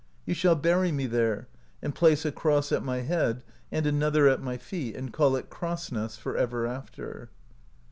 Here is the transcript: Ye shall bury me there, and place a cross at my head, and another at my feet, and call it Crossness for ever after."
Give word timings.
Ye 0.25 0.33
shall 0.33 0.55
bury 0.55 0.91
me 0.91 1.05
there, 1.05 1.47
and 1.79 1.93
place 1.93 2.25
a 2.25 2.31
cross 2.31 2.71
at 2.71 2.81
my 2.83 3.01
head, 3.01 3.43
and 3.71 3.85
another 3.85 4.27
at 4.27 4.41
my 4.41 4.57
feet, 4.57 4.95
and 4.95 5.13
call 5.13 5.35
it 5.35 5.51
Crossness 5.51 6.17
for 6.17 6.35
ever 6.35 6.65
after." 6.65 7.29